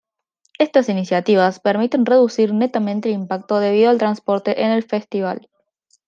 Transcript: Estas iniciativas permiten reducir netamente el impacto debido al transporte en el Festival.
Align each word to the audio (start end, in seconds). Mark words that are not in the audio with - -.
Estas 0.57 0.89
iniciativas 0.89 1.59
permiten 1.59 2.07
reducir 2.07 2.55
netamente 2.55 3.09
el 3.09 3.13
impacto 3.13 3.59
debido 3.59 3.91
al 3.91 3.99
transporte 3.99 4.63
en 4.63 4.71
el 4.71 4.81
Festival. 4.83 5.47